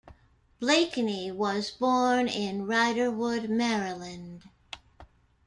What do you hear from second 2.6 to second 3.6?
Riderwood,